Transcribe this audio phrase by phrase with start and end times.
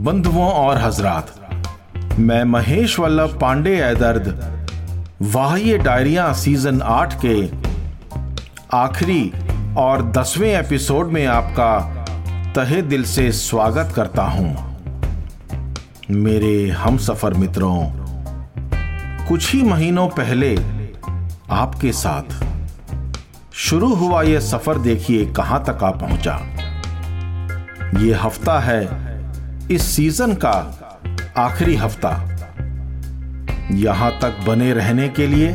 [0.00, 1.30] बंधुओं और हजरात।
[2.18, 4.28] मैं महेश वल्लभ पांडे ए दर्द
[5.34, 7.34] वाह ये डायरिया सीज़न आठ के
[8.76, 9.32] आखिरी
[9.78, 11.72] और दसवें एपिसोड में आपका
[12.54, 14.54] तहे दिल से स्वागत करता हूँ।
[16.10, 17.76] मेरे हम सफ़र मित्रों,
[19.28, 20.54] कुछ ही महीनों पहले
[21.56, 22.40] आपके साथ
[23.58, 26.40] शुरू हुआ यह सफ़र देखिए कहाँ तक आ पहुँचा।
[27.98, 29.09] ये हफ़्ता है
[29.70, 30.52] इस सीज़न का
[31.36, 32.10] आखिरी हफ़्ता।
[33.72, 35.52] यहाँ तक बने रहने के लिए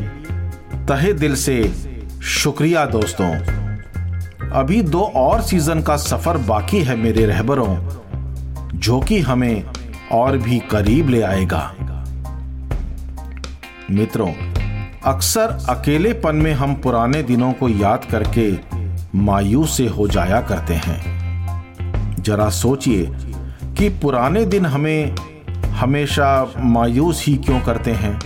[0.88, 1.74] तहे दिल से
[2.24, 3.30] शुक्रिया दोस्तों।
[4.52, 7.76] अभी दो और सीज़न का सफ़र बाकी है मेरे रहबरों,
[8.80, 9.64] जो कि हमें
[10.12, 11.76] और भी करीब ले आएगा।
[13.92, 14.32] मित्रों,
[15.06, 18.52] अक्सर अकेलेपन में हम पुराने दिनों को याद करके
[19.18, 21.04] मायूस से हो जाया करते हैं।
[22.20, 23.12] जरा सोचिए
[23.78, 25.16] कि पुराने दिन हमें
[25.70, 28.20] हमेशा मायूस ही क्यों करते हैं?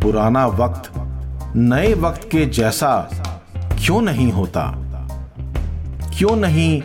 [0.00, 0.92] पुराना वक्त
[1.56, 3.10] नए वक्त के जैसा
[3.56, 4.74] क्यों नहीं होता?
[6.18, 6.82] क्यों नहीं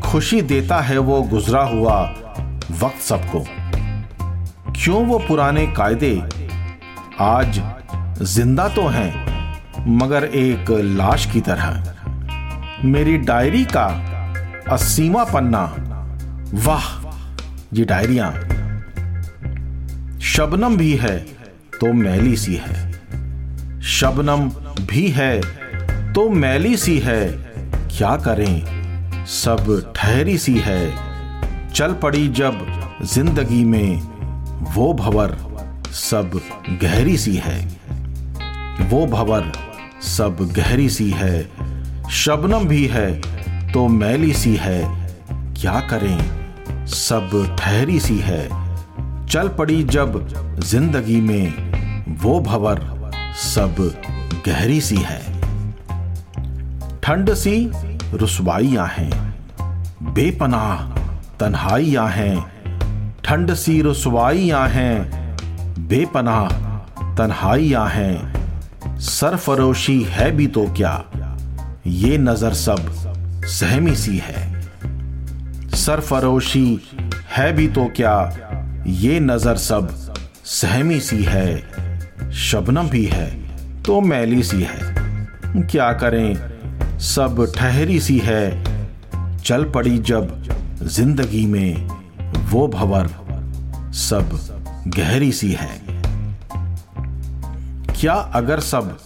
[0.00, 2.14] खुशी देता है वो गुजरा हुआ
[2.70, 3.46] वक्त सबको?
[4.72, 6.22] क्यों वो पुराने कायदे
[7.20, 7.62] आज
[8.22, 9.12] ज़िंदा तो हैं,
[9.88, 11.94] मगर एक लाश की तरह?
[12.84, 13.86] मेरी डायरी का
[14.68, 15.74] असीमा पन्ना
[16.54, 16.84] वाह,
[17.74, 18.30] ये डायरिया।
[20.18, 21.18] शबनम भी है
[21.80, 24.48] तो मैली सी है। शबनम
[24.86, 25.40] भी है
[26.12, 27.28] तो मैली सी है।
[27.88, 29.24] क्या करें?
[29.26, 32.66] सब ठहरी सी है। चल पड़ी जब
[33.04, 34.00] ज़िंदगी में
[34.74, 35.36] वो भवर,
[35.92, 36.40] सब
[36.82, 37.60] गहरी सी है।
[38.90, 39.52] वो भवर,
[40.02, 41.48] सब गहरी सी है।
[42.10, 43.10] शबनम भी है
[43.72, 44.97] तो मैली सी है।
[45.60, 46.86] क्या करें?
[46.86, 48.48] सब ठहरी सी है।
[49.26, 50.28] चल पड़ी जब
[50.60, 52.80] ज़िंदगी में वो भवर,
[53.36, 53.76] सब
[54.46, 55.20] गहरी सी है।
[57.02, 57.70] ठंड सी
[58.14, 59.10] रुसवाइयाँ हैं,
[60.14, 60.84] बेपनाह
[61.40, 62.36] तन्हाइयाँ हैं।
[63.24, 65.36] ठंड सी रुसवाइयाँ हैं,
[65.88, 66.48] बेपनाह
[67.16, 71.04] तन्हाइयाँ हैं। सरफरोशी है भी तो क्या?
[71.86, 72.92] ये नज़र सब
[73.44, 74.47] सहमी सी है।
[75.88, 76.80] सरफरोशी
[77.32, 78.14] है भी तो क्या?
[78.86, 79.88] ये नज़र सब
[80.44, 83.28] सहमी सी है, शबनम भी है
[83.82, 86.98] तो मैली सी है। क्या करें?
[86.98, 88.64] सब ठहरी सी है,
[89.38, 90.44] चल पड़ी जब
[90.82, 91.86] ज़िंदगी में
[92.50, 93.08] वो भवर।
[93.98, 94.38] सब
[94.88, 95.70] गहरी सी है।
[98.00, 98.96] क्या अगर सब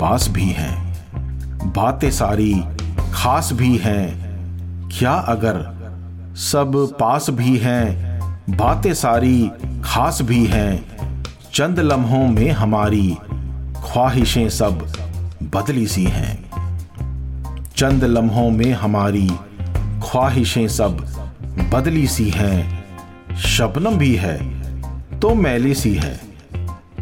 [0.00, 2.54] पास भी हैं, बातें सारी
[3.12, 4.04] खास भी हैं,
[4.98, 5.75] क्या अगर
[6.36, 8.20] सब पास भी हैं,
[8.50, 9.50] बातें सारी
[9.84, 11.06] खास भी हैं।
[11.54, 13.16] चंद लम्हों में हमारी
[13.76, 14.86] ख्वाहिशें सब
[15.54, 16.34] बदली सी हैं।
[17.76, 19.28] चंद लम्हों में हमारी
[20.02, 21.00] ख्वाहिशें सब
[21.72, 24.38] बदली सी हैं। शबनम भी है
[25.20, 26.20] तो मैली सी है।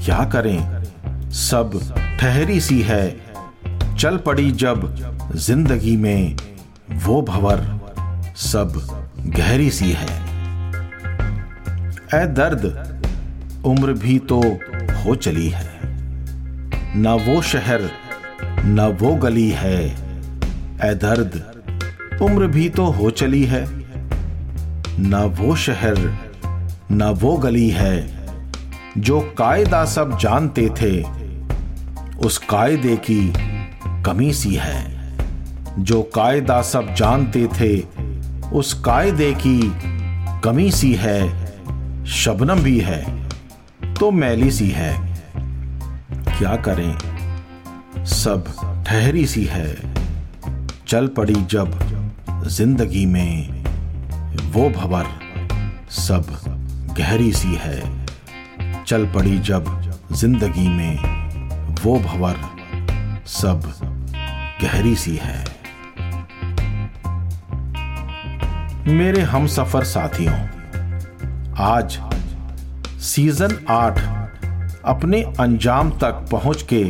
[0.05, 0.85] क्या करें?
[1.31, 1.81] सब
[2.21, 3.17] ठहरी सी है।
[3.99, 6.37] चल पड़ी जब ज़िंदगी में
[7.05, 7.67] वो भवर।
[8.37, 8.83] सब
[9.27, 10.25] गहरी सी है।
[12.15, 12.65] ए दर्द,
[13.65, 14.61] उम्र भी तो
[15.05, 15.71] हो चली है।
[16.97, 17.91] न वो शहर,
[18.65, 19.81] न वो गली है।
[20.85, 21.63] ए दर्द,
[22.23, 23.67] उम्र भी तो हो चली है।
[25.01, 26.19] न वो शहर,
[26.93, 28.27] न वो गली है।
[28.99, 31.03] जो कायदा सब जानते थे,
[32.19, 33.33] उस कायदे की
[34.03, 35.09] कमी सी है।
[35.79, 38.04] जो कायदा सब जानते थे
[38.53, 39.61] उस कायदे की
[40.45, 43.03] कमी सी है, शबनम भी है
[43.95, 44.93] तो मैली सी है।
[46.29, 48.05] क्या करें?
[48.05, 48.45] सब
[48.87, 49.75] ठहरी सी है।
[50.89, 51.79] चल पड़ी जब
[52.47, 53.65] ज़िंदगी में
[54.53, 55.07] वो भवर,
[55.91, 56.27] सब
[56.99, 59.65] गहरी सी है। चल पड़ी जब
[60.13, 60.97] ज़िंदगी में
[61.85, 62.37] वो भवर,
[63.27, 63.73] सब
[64.63, 65.54] गहरी सी है।
[68.87, 70.35] मेरे हम सफ़र साथियों,
[71.59, 71.99] आज
[73.01, 73.99] सीज़न आठ
[74.85, 76.83] अपने अंजाम तक पहुँच के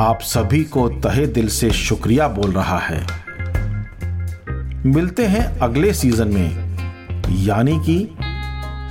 [0.00, 3.00] आप सभी को तहे दिल से शुक्रिया बोल रहा है।
[4.86, 6.76] मिलते हैं अगले सीज़न में,
[7.42, 8.16] यानी कि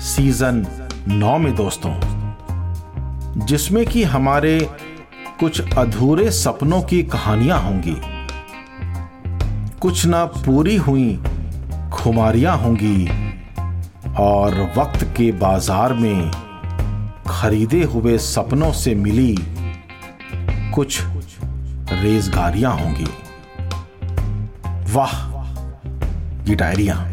[0.05, 0.65] सीज़न
[1.07, 1.99] नौ में दोस्तों,
[3.45, 4.59] जिसमें कि हमारे
[5.39, 7.97] कुछ अधूरे सपनों की कहानियाँ होंगी।
[9.79, 11.19] कुछ ना पूरी हुई
[11.93, 13.05] खुमारियाँ होंगी
[14.19, 16.31] और वक्त के बाज़ार में
[17.27, 19.35] खरीदे हुए सपनों से मिली
[20.75, 21.01] कुछ
[21.91, 23.07] रेजगारियाँ होंगी।
[24.93, 25.15] वाह,
[26.49, 27.12] ये डायरियाँ।